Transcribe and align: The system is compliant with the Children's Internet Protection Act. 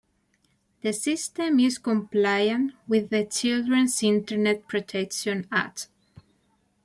The 0.81 0.93
system 0.93 1.59
is 1.59 1.77
compliant 1.77 2.71
with 2.87 3.11
the 3.11 3.23
Children's 3.23 4.01
Internet 4.01 4.67
Protection 4.67 5.47
Act. 5.51 5.89